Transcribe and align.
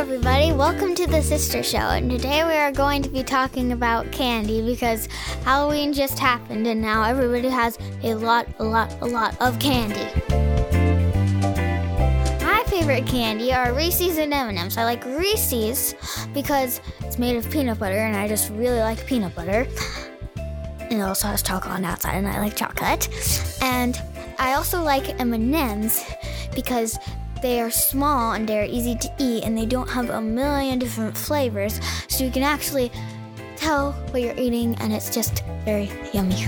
everybody. 0.00 0.50
Welcome 0.50 0.94
to 0.94 1.06
the 1.06 1.20
Sister 1.20 1.62
Show. 1.62 1.76
And 1.76 2.10
today 2.10 2.42
we 2.42 2.54
are 2.54 2.72
going 2.72 3.02
to 3.02 3.10
be 3.10 3.22
talking 3.22 3.72
about 3.72 4.10
candy 4.10 4.64
because 4.64 5.04
Halloween 5.44 5.92
just 5.92 6.18
happened 6.18 6.66
and 6.66 6.80
now 6.80 7.02
everybody 7.02 7.50
has 7.50 7.76
a 8.02 8.14
lot, 8.14 8.46
a 8.60 8.64
lot, 8.64 8.90
a 9.02 9.06
lot 9.06 9.38
of 9.42 9.58
candy. 9.58 10.06
My 12.42 12.64
favorite 12.68 13.06
candy 13.06 13.52
are 13.52 13.74
Reese's 13.74 14.16
and 14.16 14.32
M&Ms. 14.32 14.78
I 14.78 14.84
like 14.84 15.04
Reese's 15.04 15.94
because 16.32 16.80
it's 17.00 17.18
made 17.18 17.36
of 17.36 17.50
peanut 17.50 17.78
butter 17.78 17.98
and 17.98 18.16
I 18.16 18.26
just 18.26 18.50
really 18.52 18.78
like 18.78 19.04
peanut 19.04 19.34
butter. 19.34 19.66
It 20.90 20.98
also 21.02 21.28
has 21.28 21.42
chocolate 21.42 21.74
on 21.74 21.82
the 21.82 21.88
outside 21.88 22.14
and 22.14 22.26
I 22.26 22.40
like 22.40 22.56
chocolate. 22.56 23.06
And 23.60 24.00
I 24.38 24.54
also 24.54 24.82
like 24.82 25.20
M&Ms 25.20 26.02
because 26.54 26.98
they 27.42 27.60
are 27.60 27.70
small 27.70 28.32
and 28.32 28.48
they're 28.48 28.64
easy 28.64 28.94
to 28.96 29.12
eat 29.18 29.44
and 29.44 29.56
they 29.56 29.66
don't 29.66 29.88
have 29.88 30.10
a 30.10 30.20
million 30.20 30.78
different 30.78 31.16
flavors, 31.16 31.80
so 32.08 32.24
you 32.24 32.30
can 32.30 32.42
actually 32.42 32.90
tell 33.56 33.92
what 34.10 34.22
you're 34.22 34.36
eating 34.36 34.74
and 34.80 34.92
it's 34.92 35.12
just 35.14 35.44
very 35.64 35.90
yummy. 36.12 36.46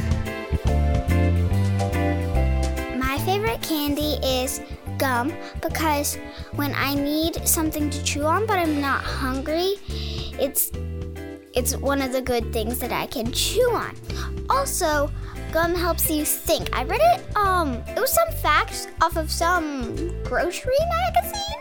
My 2.98 3.18
favorite 3.24 3.62
candy 3.62 4.18
is 4.24 4.60
gum 4.98 5.32
because 5.60 6.16
when 6.52 6.74
I 6.74 6.94
need 6.94 7.46
something 7.46 7.90
to 7.90 8.04
chew 8.04 8.24
on 8.24 8.46
but 8.46 8.58
I'm 8.58 8.80
not 8.80 9.02
hungry, 9.02 9.76
it's 10.38 10.70
it's 11.54 11.76
one 11.76 12.00
of 12.00 12.12
the 12.12 12.22
good 12.22 12.52
things 12.52 12.78
that 12.78 12.92
I 12.92 13.06
can 13.06 13.30
chew 13.30 13.70
on. 13.72 13.94
Also, 14.48 15.10
gum 15.52 15.74
helps 15.74 16.10
you 16.10 16.24
think. 16.24 16.74
I 16.74 16.82
read 16.84 17.02
it, 17.02 17.36
um, 17.36 17.74
it 17.86 18.00
was 18.00 18.10
some 18.10 18.30
facts 18.40 18.88
off 19.02 19.16
of 19.16 19.30
some 19.30 19.94
grocery 20.24 20.72
magazine, 20.88 21.60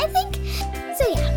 I 0.00 0.06
think. 0.08 0.36
So, 0.96 1.06
yeah. 1.10 1.32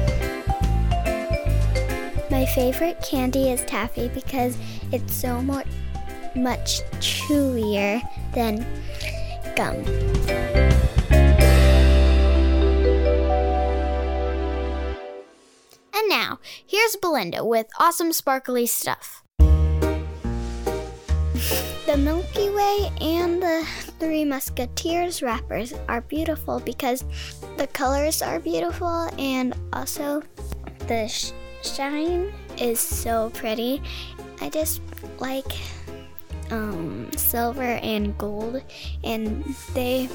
My 2.32 2.46
favorite 2.46 3.02
candy 3.04 3.50
is 3.52 3.66
taffy 3.66 4.08
because 4.08 4.58
it's 4.94 5.14
so 5.14 5.42
much, 5.42 5.68
much 6.36 6.82
chewier 7.02 8.02
than 8.34 8.66
gum. 9.58 9.84
And 15.94 16.08
now, 16.08 16.40
here's 16.66 16.96
Belinda 16.96 17.44
with 17.44 17.68
awesome 17.78 18.14
sparkly 18.14 18.66
stuff. 18.68 19.22
The 21.90 21.98
Milky 21.98 22.52
Way 22.52 22.92
and 23.02 23.42
the 23.42 23.66
Three 23.98 24.24
Musketeers 24.24 25.24
wrappers 25.24 25.74
are 25.88 26.02
beautiful 26.02 26.60
because 26.60 27.04
the 27.58 27.66
colors 27.66 28.22
are 28.22 28.40
beautiful 28.40 29.10
and 29.18 29.56
also 29.74 30.22
the 30.86 31.08
sh- 31.08 31.32
shine 31.64 32.32
is 32.60 32.80
so 32.80 33.32
pretty. 33.32 33.82
I 34.40 34.50
just 34.50 34.84
like 35.18 35.52
um, 36.52 37.10
silver 37.18 37.80
and 37.82 38.16
gold, 38.20 38.62
and 39.04 39.44
they 39.74 40.10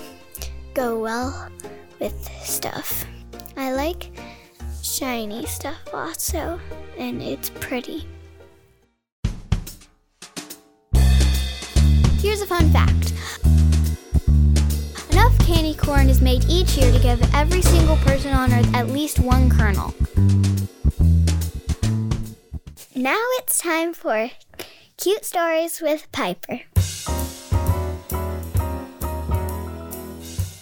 go 0.75 1.00
well 1.00 1.50
with 1.98 2.30
stuff. 2.41 3.05
I 3.56 3.72
like 3.72 4.12
shiny 4.80 5.45
stuff 5.47 5.83
also, 5.92 6.61
and 6.97 7.20
it's 7.20 7.50
pretty. 7.50 8.06
Here's 12.25 12.41
a 12.41 12.47
fun 12.47 12.70
fact. 12.70 13.12
Enough 15.12 15.39
candy 15.41 15.75
corn 15.75 16.08
is 16.08 16.22
made 16.22 16.47
each 16.48 16.75
year 16.75 16.91
to 16.91 16.98
give 16.98 17.20
every 17.34 17.61
single 17.61 17.97
person 17.98 18.33
on 18.33 18.50
earth 18.50 18.75
at 18.75 18.89
least 18.89 19.20
one 19.20 19.50
kernel. 19.50 19.94
Now 22.97 23.22
it's 23.41 23.58
time 23.58 23.92
for 23.92 24.30
cute 24.96 25.27
stories 25.27 25.83
with 25.83 26.11
Piper. 26.13 26.63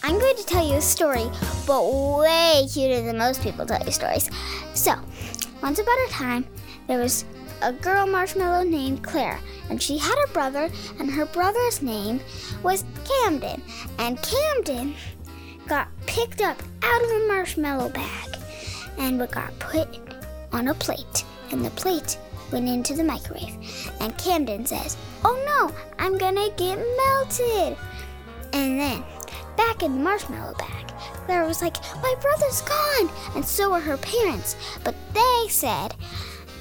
I'm 0.02 0.18
going 0.18 0.36
to 0.36 0.44
tell 0.44 0.66
you 0.66 0.74
a 0.74 0.80
story, 0.80 1.30
but 1.64 1.84
way 2.18 2.66
cuter 2.72 3.02
than 3.02 3.18
most 3.18 3.40
people 3.40 3.66
tell 3.66 3.86
you 3.86 3.92
stories. 3.92 4.28
So, 4.74 4.94
once 5.62 5.78
upon 5.78 5.96
a 6.08 6.10
time, 6.10 6.44
there 6.88 6.98
was 6.98 7.24
a 7.62 7.72
girl 7.72 8.06
marshmallow 8.06 8.64
named 8.64 9.02
Claire, 9.02 9.38
and 9.70 9.80
she 9.80 9.96
had 9.96 10.16
a 10.24 10.32
brother, 10.32 10.68
and 10.98 11.10
her 11.10 11.26
brother's 11.26 11.82
name 11.82 12.20
was 12.62 12.84
Camden. 13.04 13.62
And 13.98 14.20
Camden 14.22 14.94
got 15.66 15.88
picked 16.06 16.40
up 16.40 16.60
out 16.82 17.02
of 17.02 17.08
the 17.08 17.26
marshmallow 17.28 17.90
bag 17.90 18.36
and 18.98 19.18
got 19.30 19.58
put 19.58 19.88
on 20.52 20.68
a 20.68 20.74
plate, 20.74 21.24
and 21.50 21.64
the 21.64 21.70
plate 21.70 22.18
went 22.50 22.68
into 22.68 22.94
the 22.94 23.04
microwave. 23.04 23.56
And 24.00 24.16
Camden 24.18 24.66
says, 24.66 24.96
Oh 25.24 25.40
no, 25.46 25.74
I'm 25.98 26.18
gonna 26.18 26.50
get 26.56 26.78
melted. 26.78 27.76
And 28.52 28.78
then, 28.78 29.04
back 29.56 29.82
in 29.82 29.94
the 29.94 30.00
marshmallow 30.00 30.54
bag, 30.58 30.88
Claire 31.24 31.46
was 31.46 31.62
like, 31.62 31.76
My 32.02 32.14
brother's 32.20 32.60
gone, 32.62 33.10
and 33.34 33.44
so 33.44 33.72
are 33.72 33.80
her 33.80 33.96
parents. 33.96 34.56
But 34.84 34.94
they 35.14 35.46
said, 35.48 35.94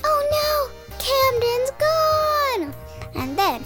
Oh 0.04 0.30
no, 0.32 0.61
Camden's 1.02 1.72
gone! 1.72 2.74
And 3.16 3.38
then 3.38 3.66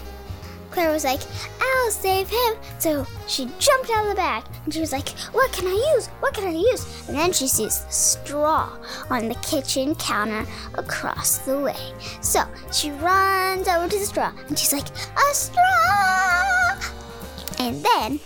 Claire 0.71 0.91
was 0.91 1.05
like, 1.05 1.21
I'll 1.61 1.91
save 1.91 2.27
him. 2.27 2.53
So 2.79 3.07
she 3.27 3.49
jumped 3.59 3.89
out 3.89 4.03
of 4.03 4.09
the 4.09 4.15
bag 4.15 4.43
and 4.65 4.73
she 4.73 4.81
was 4.81 4.91
like, 4.91 5.09
What 5.31 5.51
can 5.53 5.67
I 5.67 5.93
use? 5.95 6.07
What 6.19 6.33
can 6.33 6.45
I 6.45 6.51
use? 6.51 7.07
And 7.07 7.17
then 7.17 7.31
she 7.31 7.47
sees 7.47 7.85
the 7.85 7.91
straw 7.91 8.77
on 9.09 9.29
the 9.29 9.35
kitchen 9.35 9.95
counter 9.95 10.45
across 10.73 11.37
the 11.39 11.59
way. 11.59 11.77
So 12.21 12.43
she 12.73 12.91
runs 12.91 13.67
over 13.67 13.87
to 13.87 13.99
the 13.99 14.05
straw 14.05 14.33
and 14.47 14.57
she's 14.57 14.73
like, 14.73 14.87
A 14.89 15.33
straw! 15.33 16.75
And 17.59 17.83
then 17.83 18.19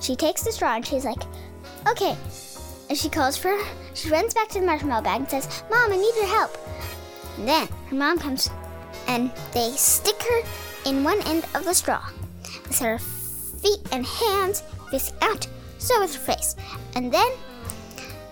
she 0.00 0.14
takes 0.14 0.42
the 0.42 0.52
straw 0.52 0.76
and 0.76 0.86
she's 0.86 1.04
like, 1.04 1.22
Okay. 1.88 2.16
And 2.88 2.96
she 2.96 3.08
calls 3.08 3.36
for, 3.36 3.58
she 3.94 4.10
runs 4.10 4.34
back 4.34 4.48
to 4.50 4.60
the 4.60 4.66
marshmallow 4.66 5.02
bag 5.02 5.20
and 5.22 5.28
says, 5.28 5.64
Mom, 5.70 5.92
I 5.92 5.96
need 5.96 6.14
your 6.16 6.28
help. 6.28 6.56
Then 7.38 7.68
her 7.88 7.96
mom 7.96 8.18
comes 8.18 8.50
and 9.08 9.30
they 9.52 9.70
stick 9.70 10.20
her 10.22 10.42
in 10.86 11.04
one 11.04 11.20
end 11.26 11.44
of 11.54 11.64
the 11.64 11.74
straw. 11.74 12.02
So 12.70 12.84
her 12.84 12.98
feet 12.98 13.80
and 13.92 14.04
hands 14.06 14.62
face 14.90 15.12
out, 15.22 15.46
so 15.78 16.00
with 16.00 16.14
her 16.14 16.32
face. 16.32 16.56
And 16.94 17.12
then 17.12 17.30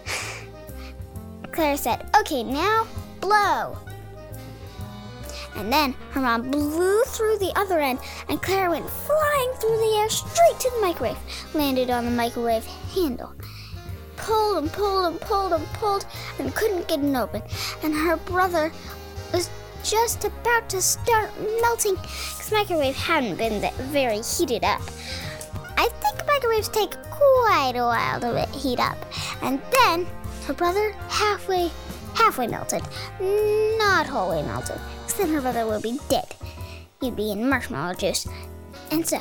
Claire 1.53 1.77
said, 1.77 2.09
Okay, 2.21 2.43
now 2.43 2.87
blow. 3.21 3.77
And 5.57 5.73
then 5.73 5.95
her 6.11 6.21
mom 6.21 6.51
blew 6.51 7.03
through 7.05 7.39
the 7.39 7.53
other 7.57 7.79
end, 7.79 8.01
and 8.29 8.43
Claire 8.43 8.71
went 8.71 8.89
flying 8.91 9.53
through 9.61 9.77
the 9.77 9.97
air 9.99 10.09
straight 10.09 10.59
to 10.59 10.71
the 10.71 10.81
microwave, 10.81 11.19
landed 11.55 11.91
on 11.91 12.05
the 12.05 12.11
microwave 12.11 12.67
handle. 12.93 13.33
Pulled 14.25 14.57
and 14.57 14.73
pulled 14.73 15.07
and 15.07 15.21
pulled 15.21 15.53
and 15.53 15.67
pulled, 15.75 16.07
and 16.39 16.55
couldn't 16.55 16.89
get 16.89 17.01
it 17.01 17.15
open. 17.15 17.43
And 17.83 17.95
her 17.95 18.17
brother 18.17 18.73
was 19.33 19.51
just 19.83 20.25
about 20.25 20.69
to 20.71 20.81
start 20.81 21.31
melting 21.61 21.97
because 21.97 22.51
microwave 22.51 22.97
hadn't 22.97 23.37
been 23.37 23.61
that 23.61 23.75
very 23.75 24.21
heated 24.21 24.65
up. 24.65 24.81
I 25.77 25.89
think 26.01 26.27
microwaves 26.27 26.69
take 26.69 26.97
quite 27.11 27.75
a 27.77 27.85
while 27.85 28.21
to 28.21 28.47
heat 28.57 28.81
up. 28.81 28.97
And 29.43 29.61
then 29.71 30.07
her 30.47 30.55
brother 30.55 30.93
halfway 31.09 31.71
halfway 32.15 32.47
melted. 32.47 32.83
Not 33.21 34.07
wholly 34.07 34.43
melted. 34.43 34.81
Because 35.03 35.15
then 35.15 35.35
her 35.35 35.41
brother 35.41 35.67
would 35.67 35.83
be 35.83 35.99
dead. 36.09 36.35
He'd 37.01 37.17
be 37.17 37.33
in 37.33 37.49
marshmallow 37.49 37.95
juice. 37.95 38.27
And 38.91 39.07
so 39.07 39.19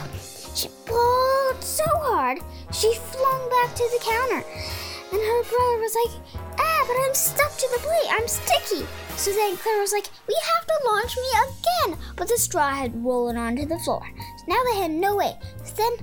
she 0.56 0.70
pulled 0.86 1.62
so 1.62 1.84
hard 1.88 2.40
she 2.72 2.94
flung 2.96 3.50
back 3.50 3.76
to 3.76 3.84
the 3.92 4.00
counter. 4.04 4.93
And 5.14 5.22
her 5.22 5.44
brother 5.44 5.78
was 5.78 5.96
like, 6.04 6.44
ah, 6.58 6.86
but 6.88 6.98
I'm 7.06 7.14
stuck 7.14 7.56
to 7.56 7.70
the 7.72 7.80
plate. 7.82 8.10
I'm 8.10 8.28
sticky. 8.28 8.84
So 9.16 9.32
then 9.32 9.58
Claire 9.58 9.80
was 9.80 9.94
like, 9.94 10.10
we 10.28 10.36
have 10.56 10.66
to 10.66 10.80
launch 10.88 11.16
me 11.16 11.30
again. 11.46 12.00
But 12.16 12.30
the 12.30 12.38
straw 12.38 12.70
had 12.70 13.06
rolled 13.06 13.36
onto 13.36 13.68
the 13.68 13.78
floor. 13.78 14.02
So 14.40 14.46
now 14.48 14.60
they 14.72 14.80
had 14.80 14.90
no 14.90 15.16
way. 15.16 15.38
So 15.64 15.76
then 15.76 15.94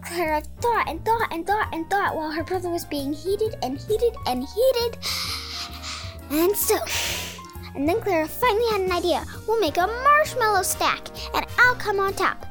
Clara 0.00 0.42
thought 0.60 0.88
and 0.88 1.04
thought 1.04 1.32
and 1.32 1.44
thought 1.44 1.74
and 1.74 1.90
thought 1.90 2.14
while 2.14 2.30
her 2.30 2.44
brother 2.44 2.70
was 2.70 2.84
being 2.84 3.12
heated 3.12 3.56
and 3.64 3.80
heated 3.80 4.14
and 4.26 4.46
heated. 4.46 4.98
And 6.30 6.56
so, 6.56 6.78
and 7.74 7.88
then 7.88 8.00
Clara 8.00 8.28
finally 8.28 8.70
had 8.70 8.80
an 8.82 8.92
idea. 8.92 9.24
We'll 9.48 9.60
make 9.60 9.76
a 9.76 9.88
marshmallow 9.88 10.62
stack 10.62 11.08
and 11.34 11.44
I'll 11.58 11.74
come 11.74 11.98
on 11.98 12.14
top. 12.14 12.46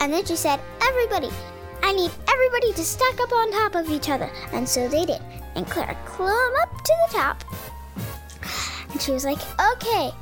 And 0.00 0.12
then 0.12 0.26
she 0.26 0.36
said, 0.36 0.60
everybody, 0.82 1.30
I 1.90 1.92
need 1.92 2.12
everybody 2.28 2.72
to 2.74 2.84
stack 2.84 3.18
up 3.20 3.32
on 3.32 3.50
top 3.50 3.74
of 3.74 3.90
each 3.90 4.08
other. 4.08 4.30
And 4.52 4.68
so 4.68 4.86
they 4.86 5.04
did. 5.04 5.20
And 5.56 5.66
Clara 5.66 5.96
climbed 6.06 6.56
up 6.62 6.84
to 6.84 6.94
the 7.08 7.12
top. 7.12 7.44
And 8.92 9.02
she 9.02 9.10
was 9.10 9.24
like, 9.24 9.40
okay, 9.72 10.12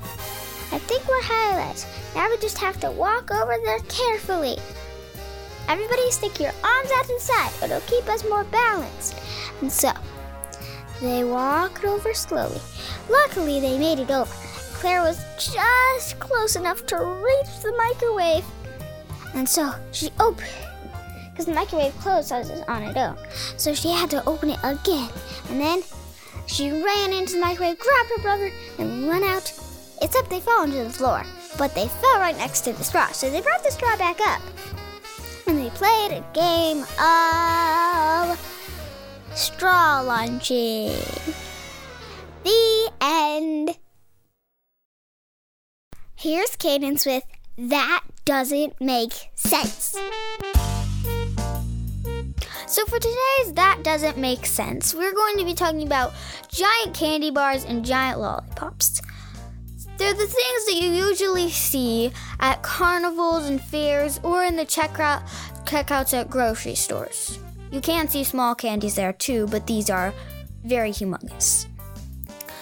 I 0.72 0.78
think 0.78 1.06
we're 1.06 1.20
highlights. 1.22 1.86
Now 2.14 2.30
we 2.30 2.38
just 2.38 2.56
have 2.56 2.80
to 2.80 2.90
walk 2.90 3.30
over 3.30 3.54
there 3.66 3.80
carefully. 3.80 4.56
Everybody 5.68 6.10
stick 6.10 6.40
your 6.40 6.52
arms 6.64 6.90
out 6.96 7.10
inside. 7.10 7.52
It'll 7.62 7.80
keep 7.82 8.08
us 8.08 8.26
more 8.26 8.44
balanced. 8.44 9.20
And 9.60 9.70
so 9.70 9.92
They 11.00 11.22
walked 11.22 11.84
over 11.84 12.12
slowly. 12.12 12.60
Luckily, 13.08 13.60
they 13.60 13.78
made 13.78 14.00
it 14.00 14.10
over. 14.10 14.32
Claire 14.74 15.02
was 15.02 15.22
just 15.38 16.18
close 16.18 16.56
enough 16.56 16.86
to 16.86 16.96
reach 16.96 17.60
the 17.62 17.72
microwave. 17.76 18.44
And 19.34 19.48
so 19.48 19.72
she 19.92 20.10
opened, 20.18 20.48
because 21.38 21.46
the 21.46 21.54
microwave 21.54 21.96
closed 22.00 22.32
on 22.32 22.40
its 22.82 22.96
own. 22.96 23.16
So 23.56 23.72
she 23.72 23.92
had 23.92 24.10
to 24.10 24.28
open 24.28 24.50
it 24.50 24.58
again. 24.64 25.08
And 25.50 25.60
then 25.60 25.82
she 26.46 26.68
ran 26.68 27.12
into 27.12 27.34
the 27.34 27.40
microwave, 27.40 27.78
grabbed 27.78 28.10
her 28.16 28.22
brother, 28.22 28.50
and 28.80 29.08
ran 29.08 29.22
out. 29.22 29.52
Except 30.02 30.30
they 30.30 30.40
fell 30.40 30.62
onto 30.62 30.82
the 30.82 30.90
floor. 30.90 31.24
But 31.56 31.76
they 31.76 31.86
fell 31.86 32.18
right 32.18 32.36
next 32.36 32.62
to 32.62 32.72
the 32.72 32.82
straw. 32.82 33.06
So 33.12 33.30
they 33.30 33.40
brought 33.40 33.62
the 33.62 33.70
straw 33.70 33.96
back 33.96 34.18
up. 34.20 34.42
And 35.46 35.58
they 35.58 35.70
played 35.70 36.10
a 36.10 36.24
game 36.32 36.84
of 37.00 38.36
straw 39.36 40.00
launching. 40.00 40.92
The 42.42 42.90
end. 43.00 43.78
Here's 46.16 46.56
Cadence 46.56 47.06
with 47.06 47.22
That 47.56 48.02
Doesn't 48.24 48.80
Make 48.80 49.30
Sense. 49.36 49.96
So, 52.68 52.84
for 52.84 52.98
today's 52.98 53.54
That 53.54 53.80
Doesn't 53.82 54.18
Make 54.18 54.44
Sense, 54.44 54.94
we're 54.94 55.14
going 55.14 55.38
to 55.38 55.44
be 55.46 55.54
talking 55.54 55.84
about 55.84 56.12
giant 56.48 56.92
candy 56.92 57.30
bars 57.30 57.64
and 57.64 57.82
giant 57.82 58.20
lollipops. 58.20 59.00
They're 59.96 60.12
the 60.12 60.26
things 60.26 60.66
that 60.66 60.74
you 60.74 60.90
usually 60.90 61.48
see 61.48 62.12
at 62.40 62.62
carnivals 62.62 63.48
and 63.48 63.58
fairs 63.58 64.20
or 64.22 64.44
in 64.44 64.56
the 64.56 64.66
checkout, 64.66 65.26
checkouts 65.64 66.12
at 66.12 66.28
grocery 66.28 66.74
stores. 66.74 67.38
You 67.70 67.80
can 67.80 68.06
see 68.06 68.22
small 68.22 68.54
candies 68.54 68.96
there 68.96 69.14
too, 69.14 69.46
but 69.46 69.66
these 69.66 69.88
are 69.88 70.12
very 70.62 70.90
humongous. 70.90 71.66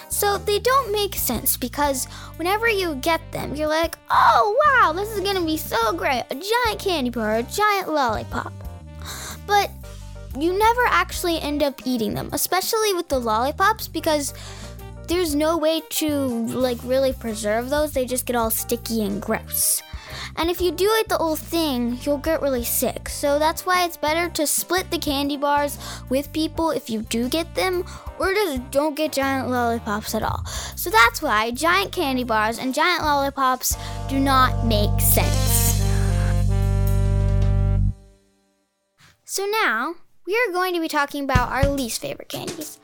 So 0.07 0.37
they 0.37 0.59
don't 0.59 0.93
make 0.93 1.15
sense 1.15 1.57
because 1.57 2.05
whenever 2.37 2.69
you 2.69 2.95
get 2.95 3.19
them, 3.33 3.55
you're 3.55 3.67
like, 3.67 3.97
oh 4.09 4.57
wow, 4.67 4.93
this 4.93 5.09
is 5.09 5.19
gonna 5.19 5.45
be 5.45 5.57
so 5.57 5.91
great 5.91 6.23
a 6.29 6.35
giant 6.35 6.79
candy 6.79 7.09
bar, 7.09 7.35
a 7.35 7.43
giant 7.43 7.89
lollipop. 7.89 8.53
But 9.45 9.69
you 10.41 10.57
never 10.57 10.81
actually 10.87 11.39
end 11.39 11.63
up 11.63 11.81
eating 11.85 12.13
them, 12.13 12.29
especially 12.33 12.93
with 12.93 13.09
the 13.09 13.19
lollipops 13.19 13.87
because 13.87 14.33
there's 15.07 15.35
no 15.35 15.57
way 15.57 15.81
to 15.89 16.09
like 16.47 16.77
really 16.83 17.13
preserve 17.13 17.69
those. 17.69 17.93
They 17.93 18.05
just 18.05 18.25
get 18.25 18.35
all 18.35 18.51
sticky 18.51 19.03
and 19.03 19.21
gross. 19.21 19.81
And 20.35 20.49
if 20.49 20.61
you 20.61 20.71
do 20.71 20.89
eat 20.99 21.09
the 21.09 21.17
whole 21.17 21.35
thing, 21.35 21.97
you'll 22.01 22.19
get 22.19 22.41
really 22.41 22.63
sick. 22.63 23.09
So 23.09 23.39
that's 23.39 23.65
why 23.65 23.85
it's 23.85 23.97
better 23.97 24.29
to 24.29 24.45
split 24.45 24.91
the 24.91 24.99
candy 24.99 25.37
bars 25.37 25.77
with 26.09 26.31
people 26.31 26.71
if 26.71 26.89
you 26.89 27.01
do 27.03 27.27
get 27.27 27.55
them, 27.55 27.83
or 28.19 28.33
just 28.33 28.69
don't 28.71 28.95
get 28.95 29.13
giant 29.13 29.49
lollipops 29.49 30.13
at 30.13 30.23
all. 30.23 30.45
So 30.75 30.89
that's 30.89 31.21
why 31.21 31.51
giant 31.51 31.91
candy 31.91 32.23
bars 32.23 32.59
and 32.59 32.73
giant 32.73 33.03
lollipops 33.03 33.75
do 34.09 34.19
not 34.19 34.65
make 34.65 34.99
sense. 35.01 35.81
So 39.25 39.45
now, 39.45 39.95
we 40.27 40.37
are 40.45 40.51
going 40.51 40.73
to 40.73 40.81
be 40.81 40.89
talking 40.89 41.23
about 41.23 41.49
our 41.49 41.69
least 41.69 42.01
favorite 42.01 42.27
candies. 42.27 42.81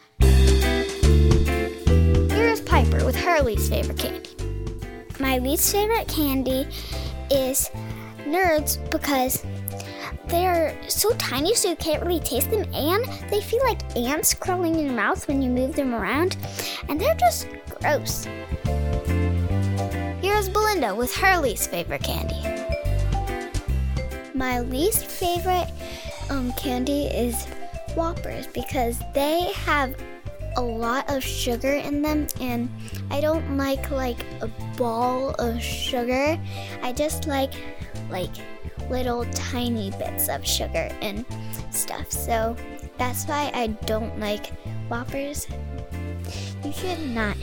Here's 2.31 2.61
Piper 2.61 3.03
with 3.03 3.17
her 3.17 3.41
least 3.41 3.69
favorite 3.69 3.97
candy. 3.97 4.29
My 5.19 5.39
least 5.39 5.69
favorite 5.73 6.07
candy 6.07 6.65
is 7.29 7.69
nerds 8.19 8.79
because 8.89 9.45
they're 10.27 10.73
so 10.87 11.11
tiny 11.15 11.53
so 11.53 11.71
you 11.71 11.75
can't 11.75 12.01
really 12.01 12.21
taste 12.21 12.49
them 12.49 12.63
and 12.73 13.03
they 13.29 13.41
feel 13.41 13.61
like 13.65 13.81
ants 13.97 14.33
crawling 14.33 14.75
in 14.75 14.85
your 14.85 14.95
mouth 14.95 15.27
when 15.27 15.41
you 15.41 15.49
move 15.49 15.75
them 15.75 15.93
around 15.93 16.37
and 16.87 16.97
they're 16.99 17.13
just 17.15 17.49
gross. 17.69 18.23
Here's 20.21 20.47
Belinda 20.47 20.95
with 20.95 21.13
her 21.15 21.37
least 21.39 21.69
favorite 21.69 22.03
candy. 22.03 22.41
My 24.33 24.61
least 24.61 25.05
favorite 25.05 25.69
um, 26.29 26.51
candy 26.53 27.05
is 27.05 27.45
Whoppers 27.95 28.47
because 28.47 28.99
they 29.13 29.51
have 29.53 29.95
a 30.55 30.61
lot 30.61 31.09
of 31.09 31.23
sugar 31.23 31.73
in 31.73 32.01
them 32.01 32.27
and 32.39 32.69
I 33.09 33.21
don't 33.21 33.57
like 33.57 33.89
like 33.91 34.23
a 34.41 34.47
ball 34.77 35.31
of 35.39 35.61
sugar. 35.61 36.39
I 36.81 36.93
just 36.93 37.27
like 37.27 37.53
like 38.09 38.31
little 38.89 39.25
tiny 39.33 39.91
bits 39.91 40.29
of 40.29 40.45
sugar 40.45 40.89
and 41.01 41.25
stuff. 41.71 42.11
So 42.11 42.55
that's 42.97 43.25
why 43.25 43.51
I 43.53 43.67
don't 43.67 44.19
like 44.19 44.51
Whoppers. 44.89 45.47
You 46.63 46.71
should 46.71 46.99
not 47.09 47.37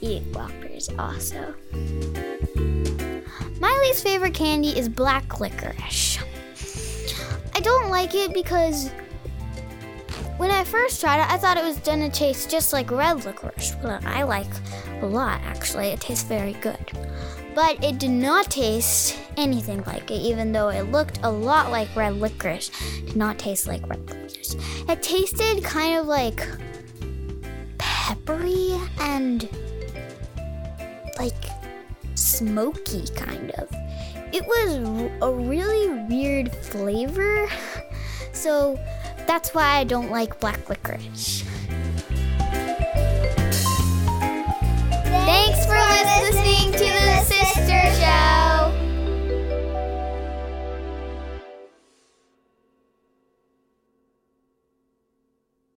eat 0.00 0.22
Whoppers 0.34 0.88
also. 0.98 1.54
My 3.60 3.78
least 3.82 4.02
favorite 4.02 4.34
candy 4.34 4.78
is 4.78 4.88
black 4.88 5.40
licorice. 5.40 6.18
I 7.66 7.68
don't 7.68 7.90
like 7.90 8.14
it 8.14 8.32
because 8.32 8.92
when 10.36 10.52
I 10.52 10.62
first 10.62 11.00
tried 11.00 11.18
it, 11.18 11.28
I 11.28 11.36
thought 11.36 11.56
it 11.56 11.64
was 11.64 11.78
gonna 11.80 12.08
taste 12.08 12.48
just 12.48 12.72
like 12.72 12.92
red 12.92 13.24
licorice, 13.24 13.74
which 13.82 14.04
I 14.04 14.22
like 14.22 14.46
a 15.02 15.06
lot 15.06 15.40
actually. 15.42 15.88
It 15.88 16.00
tastes 16.00 16.22
very 16.22 16.52
good. 16.52 16.92
But 17.56 17.82
it 17.82 17.98
did 17.98 18.12
not 18.12 18.52
taste 18.52 19.18
anything 19.36 19.82
like 19.82 20.12
it, 20.12 20.20
even 20.20 20.52
though 20.52 20.68
it 20.68 20.92
looked 20.92 21.18
a 21.24 21.28
lot 21.28 21.72
like 21.72 21.88
red 21.96 22.20
licorice. 22.20 22.70
It 22.98 23.06
did 23.06 23.16
not 23.16 23.36
taste 23.36 23.66
like 23.66 23.84
red 23.88 24.08
licorice. 24.08 24.54
It 24.88 25.02
tasted 25.02 25.64
kind 25.64 25.98
of 25.98 26.06
like 26.06 26.46
peppery 27.78 28.78
and 29.00 29.48
like 31.18 31.50
smoky, 32.14 33.08
kind 33.16 33.50
of. 33.58 33.68
It 34.32 34.44
was 34.46 34.76
a 35.22 35.32
really 35.32 35.88
weird 36.08 36.52
flavor. 36.52 37.48
So 38.32 38.78
that's 39.26 39.54
why 39.54 39.78
I 39.78 39.84
don't 39.84 40.10
like 40.10 40.38
black 40.40 40.68
licorice. 40.68 41.42
Thanks 45.26 45.66
for 45.66 45.78
listening 46.22 46.72
to 46.72 46.78
the 46.78 47.20
Sister 47.24 47.80
Show. 48.00 48.55